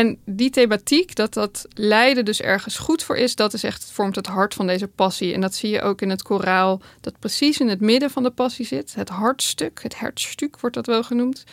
En 0.00 0.18
die 0.24 0.50
thematiek, 0.50 1.14
dat 1.14 1.34
dat 1.34 1.66
lijden 1.74 2.24
dus 2.24 2.40
ergens 2.40 2.78
goed 2.78 3.02
voor 3.02 3.16
is, 3.16 3.34
dat 3.34 3.52
is 3.52 3.64
echt, 3.64 3.90
vormt 3.92 4.16
het 4.16 4.26
hart 4.26 4.54
van 4.54 4.66
deze 4.66 4.88
passie. 4.88 5.34
En 5.34 5.40
dat 5.40 5.54
zie 5.54 5.70
je 5.70 5.82
ook 5.82 6.00
in 6.00 6.10
het 6.10 6.22
koraal, 6.22 6.80
dat 7.00 7.18
precies 7.18 7.60
in 7.60 7.68
het 7.68 7.80
midden 7.80 8.10
van 8.10 8.22
de 8.22 8.30
passie 8.30 8.66
zit. 8.66 8.94
Het 8.94 9.08
hartstuk, 9.08 9.82
het 9.82 9.98
hertstuk 9.98 10.60
wordt 10.60 10.76
dat 10.76 10.86
wel 10.86 11.02
genoemd. 11.02 11.44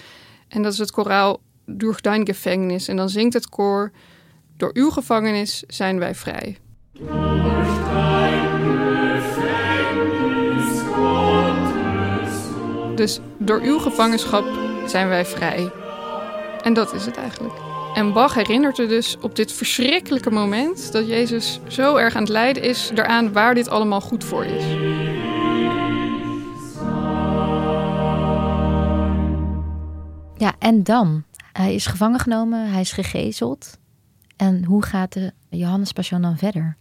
En 0.47 0.61
dat 0.61 0.73
is 0.73 0.79
het 0.79 0.91
koraal 0.91 1.41
Durch 1.65 2.01
dein 2.01 2.25
Gefängnis. 2.25 2.87
En 2.87 2.95
dan 2.95 3.09
zingt 3.09 3.33
het 3.33 3.49
koor, 3.49 3.91
door 4.57 4.71
uw 4.73 4.89
gevangenis 4.89 5.63
zijn 5.67 5.99
wij 5.99 6.15
vrij. 6.15 6.57
Dus 12.95 13.19
door 13.37 13.61
uw 13.61 13.79
gevangenschap 13.79 14.45
zijn 14.85 15.07
wij 15.07 15.25
vrij. 15.25 15.71
En 16.63 16.73
dat 16.73 16.93
is 16.93 17.05
het 17.05 17.17
eigenlijk. 17.17 17.66
En 17.97 18.13
Bach 18.13 18.33
herinnert 18.33 18.77
er 18.79 18.87
dus 18.87 19.17
op 19.21 19.35
dit 19.35 19.51
verschrikkelijke 19.51 20.29
moment 20.29 20.91
dat 20.91 21.07
Jezus 21.07 21.59
zo 21.67 21.95
erg 21.95 22.15
aan 22.15 22.21
het 22.21 22.31
lijden 22.31 22.63
is 22.63 22.91
eraan 22.95 23.33
waar 23.33 23.55
dit 23.55 23.69
allemaal 23.69 24.01
goed 24.01 24.23
voor 24.23 24.45
is. 24.45 24.63
Ja, 30.37 30.55
en 30.59 30.83
dan? 30.83 31.23
Hij 31.53 31.75
is 31.75 31.85
gevangen 31.85 32.19
genomen, 32.19 32.69
hij 32.71 32.81
is 32.81 32.91
gegezeld. 32.91 33.77
En 34.35 34.63
hoe 34.63 34.83
gaat 34.83 35.13
de 35.13 35.31
Johannes 35.49 35.91
Passion 35.91 36.21
dan 36.21 36.37
verder? 36.37 36.77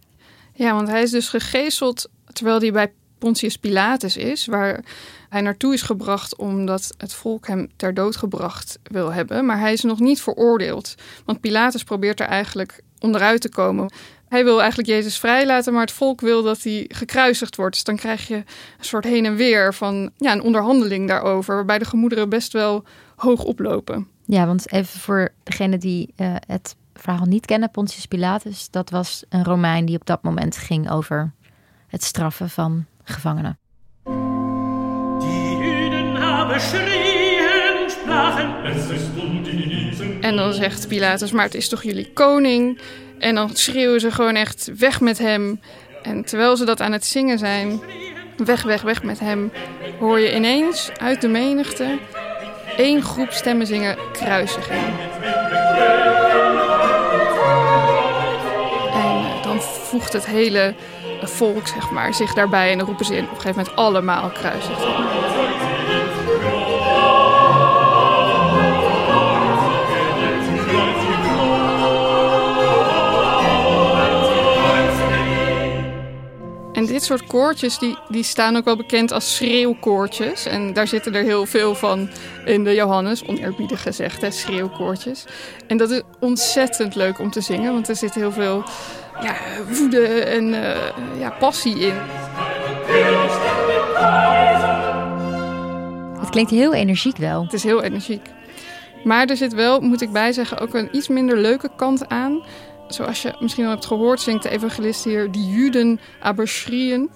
Ja, 0.53 0.73
want 0.73 0.87
hij 0.87 1.01
is 1.01 1.11
dus 1.11 1.29
gegezeld 1.29 2.09
terwijl 2.33 2.59
hij 2.59 2.71
bij 2.71 2.93
Pontius 3.17 3.57
Pilatus 3.57 4.17
is, 4.17 4.45
waar 4.45 4.83
hij 5.29 5.41
naartoe 5.41 5.73
is 5.73 5.81
gebracht 5.81 6.35
omdat 6.35 6.93
het 6.97 7.13
volk 7.13 7.47
hem 7.47 7.69
ter 7.75 7.93
dood 7.93 8.15
gebracht 8.15 8.79
wil 8.83 9.13
hebben. 9.13 9.45
Maar 9.45 9.59
hij 9.59 9.73
is 9.73 9.81
nog 9.81 9.99
niet 9.99 10.21
veroordeeld, 10.21 10.95
want 11.25 11.39
Pilatus 11.39 11.83
probeert 11.83 12.19
er 12.19 12.27
eigenlijk 12.27 12.81
onderuit 12.99 13.41
te 13.41 13.49
komen. 13.49 13.91
Hij 14.27 14.43
wil 14.43 14.59
eigenlijk 14.59 14.89
Jezus 14.89 15.19
vrijlaten, 15.19 15.73
maar 15.73 15.81
het 15.81 15.91
volk 15.91 16.21
wil 16.21 16.43
dat 16.43 16.63
hij 16.63 16.85
gekruisigd 16.87 17.55
wordt. 17.55 17.73
Dus 17.73 17.83
dan 17.83 17.95
krijg 17.95 18.27
je 18.27 18.35
een 18.35 18.45
soort 18.79 19.03
heen 19.03 19.25
en 19.25 19.35
weer 19.35 19.73
van 19.73 20.11
ja, 20.17 20.31
een 20.31 20.41
onderhandeling 20.41 21.07
daarover, 21.07 21.55
waarbij 21.55 21.79
de 21.79 21.85
gemoederen 21.85 22.29
best 22.29 22.53
wel 22.53 22.83
hoog 23.15 23.43
oplopen. 23.43 24.07
Ja, 24.25 24.45
want 24.45 24.71
even 24.71 24.99
voor 24.99 25.29
degene 25.43 25.77
die 25.77 26.13
uh, 26.17 26.35
het 26.47 26.75
verhaal 26.93 27.25
niet 27.25 27.45
kennen, 27.45 27.71
Pontius 27.71 28.05
Pilatus, 28.05 28.69
dat 28.69 28.89
was 28.89 29.23
een 29.29 29.43
Romein 29.43 29.85
die 29.85 29.95
op 29.95 30.05
dat 30.05 30.23
moment 30.23 30.57
ging 30.57 30.91
over 30.91 31.31
het 31.87 32.03
straffen 32.03 32.49
van 32.49 32.85
gevangenen. 33.07 33.59
En 40.21 40.35
dan 40.35 40.53
zegt 40.53 40.87
Pilatus, 40.87 41.31
maar 41.31 41.43
het 41.43 41.55
is 41.55 41.69
toch 41.69 41.83
jullie 41.83 42.11
koning? 42.13 42.79
En 43.19 43.35
dan 43.35 43.55
schreeuwen 43.55 43.99
ze 43.99 44.11
gewoon 44.11 44.35
echt 44.35 44.71
weg 44.77 45.01
met 45.01 45.17
hem. 45.17 45.59
En 46.03 46.23
terwijl 46.23 46.57
ze 46.57 46.65
dat 46.65 46.81
aan 46.81 46.91
het 46.91 47.05
zingen 47.05 47.37
zijn, 47.37 47.81
weg, 48.37 48.63
weg, 48.63 48.81
weg 48.81 49.03
met 49.03 49.19
hem, 49.19 49.51
hoor 49.99 50.19
je 50.19 50.35
ineens 50.35 50.91
uit 50.97 51.21
de 51.21 51.27
menigte 51.27 51.99
één 52.77 53.01
groep 53.01 53.31
stemmen 53.31 53.67
zingen 53.67 53.97
kruisiging. 54.11 54.83
En 58.93 59.41
dan 59.43 59.61
voegt 59.61 60.13
het 60.13 60.25
hele 60.25 60.75
volk 61.21 61.67
zeg 61.67 61.91
maar, 61.91 62.13
zich 62.13 62.33
daarbij 62.33 62.71
en 62.71 62.77
dan 62.77 62.87
roepen 62.87 63.05
ze 63.05 63.15
in, 63.15 63.23
op 63.23 63.29
een 63.29 63.41
gegeven 63.41 63.57
moment 63.57 63.75
allemaal 63.75 64.29
kruisiging. 64.29 65.25
En 76.77 76.85
dit 76.85 77.03
soort 77.03 77.27
koortjes 77.27 77.77
die, 77.77 77.97
die 78.09 78.23
staan 78.23 78.55
ook 78.55 78.65
wel 78.65 78.75
bekend 78.75 79.11
als 79.11 79.35
schreeuwkoortjes. 79.35 80.45
En 80.45 80.73
daar 80.73 80.87
zitten 80.87 81.15
er 81.15 81.23
heel 81.23 81.45
veel 81.45 81.75
van 81.75 82.09
in 82.45 82.63
de 82.63 82.73
Johannes, 82.73 83.23
oneerbiedig 83.23 83.81
gezegd, 83.81 84.21
hè, 84.21 84.31
schreeuwkoortjes. 84.31 85.25
En 85.67 85.77
dat 85.77 85.89
is 85.89 86.01
ontzettend 86.19 86.95
leuk 86.95 87.19
om 87.19 87.31
te 87.31 87.41
zingen, 87.41 87.73
want 87.73 87.87
er 87.87 87.95
zit 87.95 88.13
heel 88.13 88.31
veel 88.31 88.63
ja, 89.21 89.35
woede 89.69 90.07
en 90.07 90.43
uh, 90.47 91.19
ja, 91.19 91.29
passie 91.39 91.79
in. 91.79 91.95
Het 96.19 96.29
klinkt 96.29 96.51
heel 96.51 96.73
energiek 96.73 97.17
wel. 97.17 97.43
Het 97.43 97.53
is 97.53 97.63
heel 97.63 97.83
energiek. 97.83 98.29
Maar 99.03 99.27
er 99.27 99.37
zit 99.37 99.53
wel, 99.53 99.79
moet 99.79 100.01
ik 100.01 100.11
bijzeggen, 100.11 100.59
ook 100.59 100.73
een 100.73 100.89
iets 100.91 101.07
minder 101.07 101.37
leuke 101.37 101.69
kant 101.75 102.09
aan 102.09 102.43
zoals 102.87 103.21
je 103.21 103.35
misschien 103.39 103.65
al 103.65 103.71
hebt 103.71 103.85
gehoord, 103.85 104.21
zingt 104.21 104.43
de 104.43 104.49
evangelist 104.49 105.03
hier 105.03 105.31
die 105.31 105.45
Juden 105.45 105.99
aber 106.19 106.47
schrien. 106.47 107.09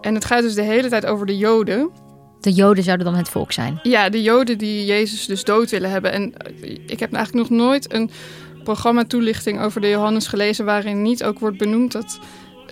En 0.00 0.14
het 0.14 0.24
gaat 0.24 0.42
dus 0.42 0.54
de 0.54 0.62
hele 0.62 0.88
tijd 0.88 1.06
over 1.06 1.26
de 1.26 1.36
Joden. 1.36 1.90
De 2.40 2.52
Joden 2.52 2.84
zouden 2.84 3.06
dan 3.06 3.14
het 3.14 3.28
volk 3.28 3.52
zijn. 3.52 3.78
Ja, 3.82 4.08
de 4.08 4.22
Joden 4.22 4.58
die 4.58 4.84
Jezus 4.84 5.26
dus 5.26 5.44
dood 5.44 5.70
willen 5.70 5.90
hebben. 5.90 6.12
En 6.12 6.34
eh, 6.34 6.70
ik 6.86 7.00
heb 7.00 7.12
eigenlijk 7.12 7.48
nog 7.48 7.58
nooit 7.58 7.92
een 7.92 8.10
programma 8.66 9.04
toelichting 9.04 9.60
over 9.60 9.80
de 9.80 9.88
Johannes 9.88 10.26
gelezen 10.26 10.64
waarin 10.64 11.02
niet 11.02 11.24
ook 11.24 11.38
wordt 11.38 11.58
benoemd 11.58 11.92
dat 11.92 12.18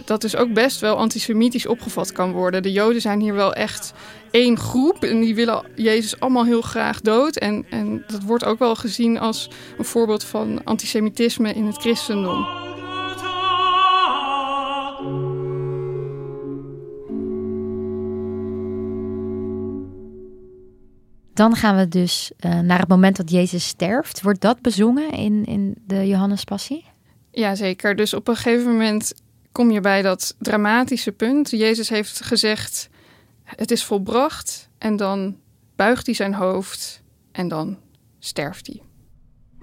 dat 0.05 0.21
dus 0.21 0.37
ook 0.37 0.53
best 0.53 0.81
wel 0.81 0.97
antisemitisch 0.97 1.67
opgevat 1.67 2.13
kan 2.13 2.33
worden. 2.33 2.63
De 2.63 2.73
Joden 2.73 3.01
zijn 3.01 3.21
hier 3.21 3.35
wel 3.35 3.53
echt 3.53 3.93
één 4.31 4.59
groep 4.59 5.05
en 5.05 5.21
die 5.21 5.35
willen 5.35 5.63
Jezus 5.75 6.21
allemaal 6.21 6.45
heel 6.45 6.63
graag 6.63 7.01
dood. 7.01 7.37
En, 7.37 7.67
en 7.71 8.05
dat 8.07 8.23
wordt 8.23 8.45
ook 8.45 8.59
wel 8.59 8.75
gezien 8.75 9.19
als 9.19 9.49
een 9.79 9.85
voorbeeld 9.85 10.25
van 10.25 10.61
antisemitisme 10.65 11.53
in 11.53 11.67
het 11.67 11.77
christendom. 11.77 12.47
Dan 21.35 21.57
gaan 21.57 21.77
we 21.77 21.89
dus 21.89 22.33
uh, 22.41 22.59
naar 22.59 22.79
het 22.79 22.89
moment 22.89 23.17
dat 23.17 23.31
Jezus 23.31 23.67
sterft. 23.67 24.23
Wordt 24.23 24.41
dat 24.41 24.61
bezongen 24.61 25.11
in, 25.11 25.45
in 25.45 25.75
de 25.87 26.07
Johannespassie? 26.07 26.85
Ja, 27.31 27.55
zeker. 27.55 27.97
Dus 27.97 28.15
op 28.15 28.29
een 28.29 28.37
gegeven 28.37 28.73
moment 28.73 29.15
kom 29.53 29.71
je 29.71 29.81
bij 29.81 30.03
dat 30.03 30.35
dramatische 30.39 31.13
punt. 31.13 31.51
Jezus 31.51 31.89
heeft 31.89 32.25
gezegd: 32.25 32.89
Het 33.45 33.71
is 33.71 33.85
volbracht. 33.85 34.69
En 34.79 34.97
dan 34.97 35.37
buigt 35.77 36.07
hij 36.07 36.15
zijn 36.15 36.35
hoofd 36.35 37.03
en 37.33 37.49
dan 37.49 37.79
sterft 38.19 38.67
hij. 38.67 38.83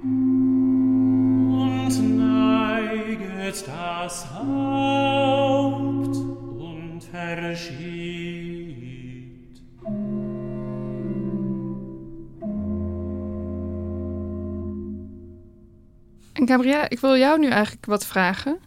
Und 0.03 2.17
neiget 2.17 3.65
das 3.65 4.23
Haupt 4.23 6.17
und 6.57 7.03
verschiet. 7.11 8.20
En 16.41 16.47
Gabriella, 16.47 16.89
ik 16.89 16.99
wil 16.99 17.17
jou 17.17 17.39
nu 17.39 17.47
eigenlijk 17.47 17.85
wat 17.85 18.05
vragen. 18.05 18.59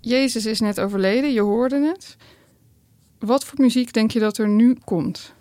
Jezus 0.00 0.46
is 0.46 0.60
net 0.60 0.80
overleden, 0.80 1.32
je 1.32 1.40
hoorde 1.40 1.86
het. 1.86 2.16
Wat 3.18 3.44
voor 3.44 3.60
muziek 3.60 3.92
denk 3.92 4.10
je 4.10 4.18
dat 4.18 4.38
er 4.38 4.48
nu 4.48 4.78
komt? 4.84 5.34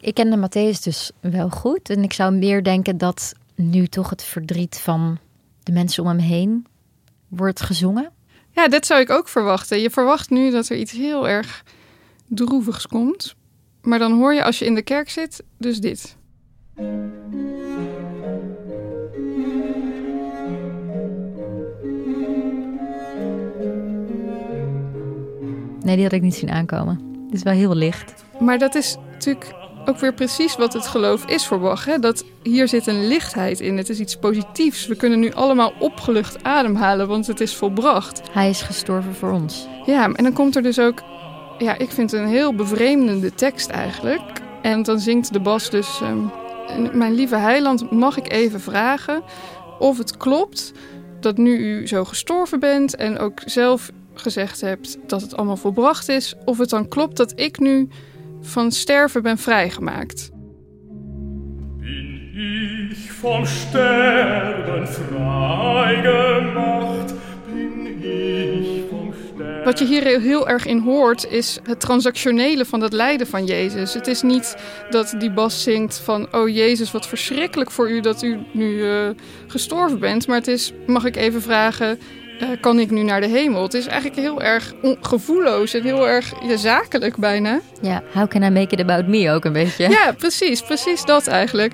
Ik 0.00 0.14
ken 0.14 0.30
de 0.30 0.48
Matthäus 0.48 0.82
dus 0.82 1.10
wel 1.20 1.50
goed. 1.50 1.90
En 1.90 2.02
ik 2.02 2.12
zou 2.12 2.34
meer 2.34 2.62
denken 2.62 2.98
dat 2.98 3.32
nu 3.54 3.86
toch 3.86 4.10
het 4.10 4.22
verdriet 4.22 4.78
van 4.78 5.18
de 5.62 5.72
mensen 5.72 6.02
om 6.02 6.08
hem 6.08 6.18
heen 6.18 6.66
wordt 7.28 7.60
gezongen. 7.60 8.12
Ja, 8.50 8.68
dat 8.68 8.86
zou 8.86 9.00
ik 9.00 9.10
ook 9.10 9.28
verwachten. 9.28 9.80
Je 9.80 9.90
verwacht 9.90 10.30
nu 10.30 10.50
dat 10.50 10.68
er 10.68 10.76
iets 10.76 10.92
heel 10.92 11.28
erg 11.28 11.64
droevigs 12.28 12.86
komt. 12.86 13.34
Maar 13.82 13.98
dan 13.98 14.12
hoor 14.12 14.34
je 14.34 14.44
als 14.44 14.58
je 14.58 14.64
in 14.64 14.74
de 14.74 14.82
kerk 14.82 15.10
zit 15.10 15.42
dus 15.58 15.78
dit. 15.78 16.16
Nee, 25.84 25.94
die 25.94 26.04
had 26.04 26.12
ik 26.12 26.22
niet 26.22 26.34
zien 26.34 26.50
aankomen. 26.50 27.00
Het 27.24 27.34
is 27.34 27.42
wel 27.42 27.52
heel 27.52 27.74
licht. 27.74 28.24
Maar 28.40 28.58
dat 28.58 28.74
is 28.74 28.96
natuurlijk 29.12 29.54
ook 29.84 29.98
weer 29.98 30.14
precies 30.14 30.56
wat 30.56 30.72
het 30.72 30.86
geloof 30.86 31.24
is 31.26 31.46
voor 31.46 31.60
Bach. 31.60 31.84
Hè? 31.84 31.98
Dat 31.98 32.24
hier 32.42 32.68
zit 32.68 32.86
een 32.86 33.06
lichtheid 33.06 33.60
in. 33.60 33.76
Het 33.76 33.88
is 33.88 34.00
iets 34.00 34.16
positiefs. 34.16 34.86
We 34.86 34.96
kunnen 34.96 35.18
nu 35.18 35.32
allemaal 35.32 35.72
opgelucht 35.78 36.44
ademhalen, 36.44 37.08
want 37.08 37.26
het 37.26 37.40
is 37.40 37.54
volbracht. 37.54 38.20
Hij 38.32 38.48
is 38.48 38.62
gestorven 38.62 39.14
voor 39.14 39.32
ons. 39.32 39.68
Ja, 39.86 40.12
en 40.12 40.24
dan 40.24 40.32
komt 40.32 40.56
er 40.56 40.62
dus 40.62 40.78
ook... 40.78 41.02
Ja, 41.58 41.78
ik 41.78 41.90
vind 41.90 42.10
het 42.10 42.20
een 42.20 42.28
heel 42.28 42.54
bevreemdende 42.54 43.34
tekst 43.34 43.68
eigenlijk. 43.68 44.42
En 44.62 44.82
dan 44.82 45.00
zingt 45.00 45.32
de 45.32 45.40
bas 45.40 45.70
dus... 45.70 46.00
Ehm, 46.00 46.98
mijn 46.98 47.14
lieve 47.14 47.36
heiland, 47.36 47.90
mag 47.90 48.16
ik 48.16 48.32
even 48.32 48.60
vragen 48.60 49.22
of 49.78 49.98
het 49.98 50.16
klopt 50.16 50.72
dat 51.20 51.36
nu 51.36 51.56
u 51.56 51.86
zo 51.86 52.04
gestorven 52.04 52.60
bent 52.60 52.96
en 52.96 53.18
ook 53.18 53.40
zelf 53.44 53.90
gezegd 54.14 54.60
hebt 54.60 54.98
dat 55.06 55.20
het 55.20 55.36
allemaal 55.36 55.56
volbracht 55.56 56.08
is, 56.08 56.34
of 56.44 56.58
het 56.58 56.70
dan 56.70 56.88
klopt 56.88 57.16
dat 57.16 57.40
ik 57.40 57.58
nu 57.58 57.88
van 58.40 58.72
sterven 58.72 59.22
ben 59.22 59.38
vrijgemaakt. 59.38 60.30
Bin 61.80 62.90
ich 62.90 63.12
vom 63.12 63.46
Sterben 63.46 64.88
vrijgemaakt? 64.88 67.14
Bin 67.46 68.02
ich 68.02 68.88
vom 68.88 69.12
Sterben... 69.12 69.64
Wat 69.64 69.78
je 69.78 69.84
hier 69.84 70.20
heel 70.20 70.48
erg 70.48 70.66
in 70.66 70.78
hoort 70.78 71.30
is 71.30 71.58
het 71.62 71.80
transactionele 71.80 72.64
van 72.64 72.80
het 72.80 72.92
lijden 72.92 73.26
van 73.26 73.44
Jezus. 73.44 73.94
Het 73.94 74.06
is 74.06 74.22
niet 74.22 74.56
dat 74.90 75.14
die 75.18 75.30
bas 75.30 75.62
zingt 75.62 75.98
van 75.98 76.34
oh 76.34 76.48
Jezus 76.48 76.90
wat 76.90 77.06
verschrikkelijk 77.06 77.70
voor 77.70 77.90
u 77.90 78.00
dat 78.00 78.22
u 78.22 78.38
nu 78.52 78.66
uh, 78.66 79.08
gestorven 79.46 79.98
bent, 79.98 80.26
maar 80.26 80.36
het 80.36 80.48
is 80.48 80.72
mag 80.86 81.04
ik 81.04 81.16
even 81.16 81.42
vragen 81.42 81.98
uh, 82.40 82.48
kan 82.60 82.78
ik 82.78 82.90
nu 82.90 83.02
naar 83.02 83.20
de 83.20 83.28
hemel? 83.28 83.62
Het 83.62 83.74
is 83.74 83.86
eigenlijk 83.86 84.20
heel 84.20 84.42
erg 84.42 84.74
gevoelloos 85.00 85.74
en 85.74 85.82
heel 85.82 86.08
erg 86.08 86.32
ja, 86.42 86.56
zakelijk 86.56 87.16
bijna. 87.16 87.60
Ja, 87.80 88.02
how 88.12 88.28
can 88.28 88.42
I 88.42 88.50
make 88.50 88.74
it 88.74 88.80
about 88.80 89.06
me 89.06 89.30
ook 89.30 89.44
een 89.44 89.52
beetje. 89.52 89.88
Ja, 89.88 90.12
precies. 90.18 90.60
Precies 90.62 91.04
dat 91.04 91.26
eigenlijk. 91.26 91.72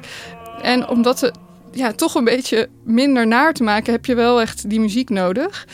En 0.63 0.89
om 0.89 1.03
dat 1.03 1.31
ja, 1.73 1.93
toch 1.93 2.15
een 2.15 2.25
beetje 2.25 2.69
minder 2.85 3.27
naar 3.27 3.53
te 3.53 3.63
maken, 3.63 3.93
heb 3.93 4.07
je 4.07 4.15
wel 4.15 4.41
echt 4.41 4.71
die 4.71 4.81
muziek 4.81 5.11
nodig. 5.11 5.67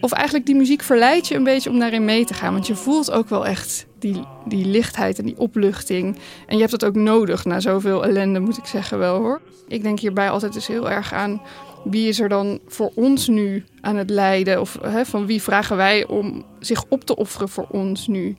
Of 0.00 0.12
eigenlijk 0.12 0.46
die 0.46 0.54
muziek 0.54 0.82
verleidt 0.82 1.28
je 1.28 1.34
een 1.34 1.44
beetje 1.44 1.70
om 1.70 1.78
daarin 1.78 2.04
mee 2.04 2.24
te 2.24 2.34
gaan. 2.34 2.52
Want 2.52 2.66
je 2.66 2.74
voelt 2.74 3.10
ook 3.10 3.28
wel 3.28 3.46
echt 3.46 3.86
die, 3.98 4.24
die 4.44 4.66
lichtheid 4.66 5.18
en 5.18 5.24
die 5.24 5.38
opluchting. 5.38 6.18
En 6.46 6.54
je 6.54 6.60
hebt 6.60 6.70
dat 6.70 6.84
ook 6.84 6.94
nodig 6.94 7.44
na 7.44 7.60
zoveel 7.60 8.04
ellende, 8.04 8.40
moet 8.40 8.58
ik 8.58 8.66
zeggen 8.66 8.98
wel 8.98 9.16
hoor. 9.16 9.40
Ik 9.68 9.82
denk 9.82 9.98
hierbij 9.98 10.30
altijd 10.30 10.52
dus 10.52 10.66
heel 10.66 10.90
erg 10.90 11.12
aan 11.12 11.42
wie 11.84 12.08
is 12.08 12.20
er 12.20 12.28
dan 12.28 12.60
voor 12.66 12.92
ons 12.94 13.28
nu 13.28 13.64
aan 13.80 13.96
het 13.96 14.10
lijden? 14.10 14.60
Of 14.60 14.78
hè, 14.82 15.04
van 15.04 15.26
wie 15.26 15.42
vragen 15.42 15.76
wij 15.76 16.06
om 16.06 16.44
zich 16.58 16.84
op 16.88 17.04
te 17.04 17.16
offeren 17.16 17.48
voor 17.48 17.66
ons 17.70 18.06
nu? 18.06 18.36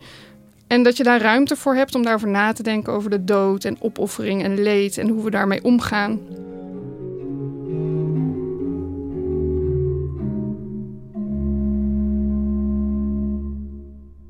En 0.68 0.84
dat 0.84 0.98
je 0.98 1.04
daar 1.04 1.22
ruimte 1.22 1.56
voor 1.56 1.76
hebt 1.76 1.96
om 1.96 2.04
daarover 2.04 2.28
na 2.28 2.54
te 2.54 2.64
denken 2.64 2.94
over 2.94 3.10
de 3.10 3.24
dood 3.24 3.64
en 3.64 3.82
opoffering 3.82 4.44
en 4.44 4.62
leed 4.62 4.98
en 4.98 5.08
hoe 5.08 5.24
we 5.24 5.30
daarmee 5.30 5.64
omgaan. 5.64 6.20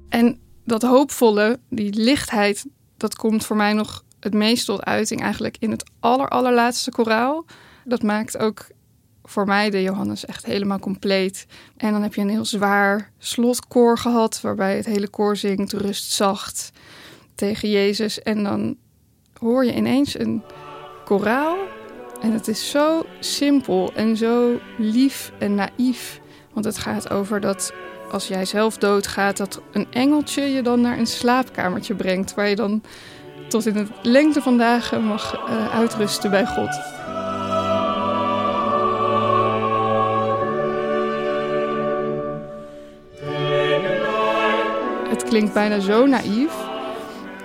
En 0.10 0.40
dat 0.66 0.82
hoopvolle, 0.82 1.60
die 1.70 1.94
lichtheid, 1.94 2.66
dat 2.98 3.16
komt 3.16 3.46
voor 3.46 3.56
mij 3.56 3.74
nog 3.74 4.04
het 4.20 4.34
meest 4.34 4.66
tot 4.66 4.84
uiting 4.84 5.22
eigenlijk 5.22 5.56
in 5.60 5.72
het 5.72 5.92
aller, 6.00 6.28
allerlaatste 6.28 6.92
koraal. 6.92 7.46
Dat 7.86 8.04
maakt 8.04 8.38
ook 8.38 8.66
voor 9.24 9.46
mij 9.46 9.70
de 9.70 9.82
Johannes 9.82 10.26
echt 10.26 10.46
helemaal 10.46 10.80
compleet. 10.80 11.46
En 11.78 11.92
dan 11.92 12.02
heb 12.02 12.14
je 12.14 12.22
een 12.22 12.30
heel 12.30 12.46
zwaar 12.46 13.12
slotkoor 13.18 13.98
gehad, 13.98 14.42
waarbij 14.42 14.76
het 14.76 14.86
hele 14.86 15.08
koor 15.08 15.36
zingt 15.36 15.74
rust 15.74 16.12
zacht 16.12 16.72
tegen 17.36 17.70
Jezus. 17.70 18.22
En 18.22 18.44
dan 18.44 18.76
hoor 19.40 19.66
je 19.66 19.76
ineens 19.76 20.20
een 20.20 20.44
koraal. 21.06 21.58
En 22.22 22.32
het 22.32 22.48
is 22.48 22.70
zo 22.70 23.06
simpel 23.20 23.94
en 23.94 24.18
zo 24.18 24.60
lief 24.78 25.32
en 25.40 25.56
naïef. 25.56 26.22
Want 26.54 26.66
het 26.66 26.78
gaat 26.78 27.10
over 27.10 27.40
dat 27.40 27.74
als 28.12 28.28
jij 28.28 28.46
zelf 28.46 28.78
doodgaat, 28.78 29.38
dat 29.38 29.62
een 29.72 29.88
engeltje 29.92 30.42
je 30.42 30.62
dan 30.62 30.82
naar 30.82 30.98
een 30.98 31.08
slaapkamertje 31.08 31.96
brengt. 31.96 32.34
Waar 32.34 32.50
je 32.50 32.56
dan 32.56 32.82
tot 33.48 33.66
in 33.66 33.76
het 33.76 33.90
lengte 34.02 34.42
van 34.42 34.58
dagen 34.58 35.04
mag 35.04 35.50
uh, 35.50 35.76
uitrusten 35.76 36.30
bij 36.30 36.46
God. 36.46 37.01
Klinkt 45.24 45.54
bijna 45.54 45.80
zo 45.80 46.06
naïef. 46.06 46.54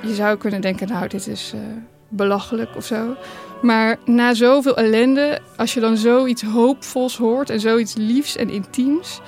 Je 0.03 0.15
zou 0.15 0.37
kunnen 0.37 0.61
denken, 0.61 0.89
nou, 0.89 1.09
dit 1.09 1.27
is 1.27 1.53
uh, 1.55 1.61
belachelijk 2.09 2.77
of 2.77 2.85
zo. 2.85 3.17
Maar 3.62 3.97
na 4.05 4.35
zoveel 4.35 4.77
ellende, 4.77 5.39
als 5.57 5.75
je 5.75 5.81
dan 5.81 5.97
zoiets 5.97 6.43
hoopvols 6.43 7.17
hoort 7.17 7.51
en 7.51 7.61
zoiets 7.61 7.95
liefs 7.95 8.37
en 8.37 8.51
intiems, 8.51 9.21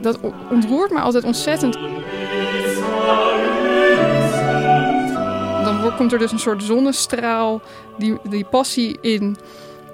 dat 0.00 0.20
ontroert 0.50 0.90
me 0.90 1.00
altijd 1.00 1.24
ontzettend. 1.24 1.78
Dan 5.64 5.96
komt 5.96 6.12
er 6.12 6.18
dus 6.18 6.32
een 6.32 6.38
soort 6.38 6.62
zonnestraal, 6.62 7.62
die, 7.98 8.18
die 8.28 8.44
passie 8.44 8.98
in. 9.00 9.36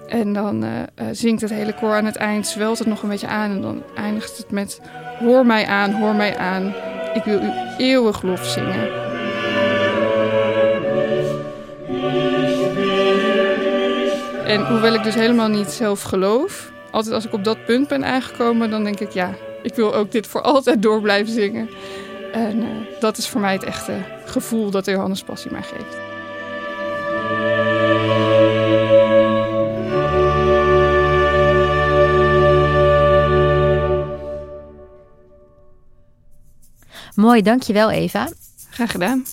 En 0.08 0.32
dan 0.32 0.64
uh, 0.64 0.70
zingt 1.12 1.40
het 1.40 1.50
hele 1.50 1.74
koor 1.74 1.94
aan 1.94 2.04
het 2.04 2.16
eind, 2.16 2.46
zwelt 2.46 2.78
het 2.78 2.88
nog 2.88 3.02
een 3.02 3.08
beetje 3.08 3.26
aan. 3.26 3.50
En 3.50 3.60
dan 3.60 3.82
eindigt 3.96 4.36
het 4.36 4.50
met: 4.50 4.80
Hoor 5.18 5.46
mij 5.46 5.66
aan, 5.66 5.92
hoor 5.92 6.14
mij 6.14 6.36
aan. 6.36 6.74
Ik 7.18 7.24
wil 7.24 7.42
u 7.42 7.50
eeuwig 7.78 8.22
lof 8.22 8.44
zingen. 8.44 8.88
En 14.44 14.66
hoewel 14.66 14.94
ik 14.94 15.02
dus 15.02 15.14
helemaal 15.14 15.48
niet 15.48 15.68
zelf 15.70 16.02
geloof, 16.02 16.72
altijd 16.90 17.14
als 17.14 17.26
ik 17.26 17.32
op 17.32 17.44
dat 17.44 17.64
punt 17.64 17.88
ben 17.88 18.04
aangekomen, 18.04 18.70
dan 18.70 18.84
denk 18.84 19.00
ik 19.00 19.10
ja, 19.10 19.34
ik 19.62 19.74
wil 19.74 19.94
ook 19.94 20.12
dit 20.12 20.26
voor 20.26 20.42
altijd 20.42 20.82
door 20.82 21.00
blijven 21.00 21.32
zingen. 21.32 21.70
En 22.32 22.56
uh, 22.58 22.66
dat 23.00 23.18
is 23.18 23.28
voor 23.28 23.40
mij 23.40 23.52
het 23.52 23.64
echte 23.64 23.94
gevoel 24.24 24.70
dat 24.70 24.84
de 24.84 24.90
Johannes 24.90 25.22
Passie 25.22 25.50
mij 25.50 25.62
geeft. 25.62 25.96
Mooi, 37.18 37.42
dankjewel 37.42 37.90
Eva. 37.90 38.28
Graag 38.70 38.90
gedaan. 38.90 39.24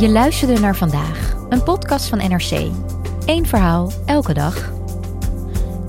Je 0.00 0.08
luisterde 0.08 0.60
naar 0.60 0.76
vandaag, 0.76 1.34
een 1.48 1.62
podcast 1.62 2.06
van 2.06 2.18
NRC. 2.18 2.70
Eén 3.26 3.46
verhaal, 3.46 3.92
elke 4.06 4.34
dag. 4.34 4.72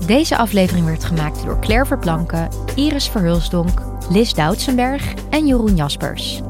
Deze 0.06 0.36
aflevering 0.36 0.86
werd 0.86 1.04
gemaakt 1.04 1.44
door 1.44 1.60
Claire 1.60 1.86
Verplanken, 1.86 2.48
Iris 2.74 3.08
Verhulsdonk, 3.08 3.80
Lis 4.10 4.34
Doutsenberg 4.34 5.14
en 5.30 5.46
Jeroen 5.46 5.76
Jaspers. 5.76 6.40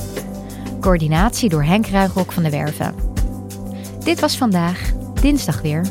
Coördinatie 0.81 1.49
door 1.49 1.65
Henk 1.65 1.87
Ruigrok 1.87 2.33
van 2.33 2.43
de 2.43 2.51
Werven. 2.51 2.95
Dit 4.05 4.21
was 4.21 4.37
vandaag, 4.37 4.93
dinsdag 5.21 5.61
weer. 5.61 5.87